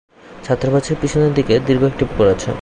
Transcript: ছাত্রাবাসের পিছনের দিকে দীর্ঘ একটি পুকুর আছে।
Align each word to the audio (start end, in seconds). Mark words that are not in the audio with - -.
ছাত্রাবাসের 0.43 0.99
পিছনের 1.01 1.31
দিকে 1.33 1.53
দীর্ঘ 1.67 1.83
একটি 1.83 2.03
পুকুর 2.05 2.27
আছে। 2.27 2.51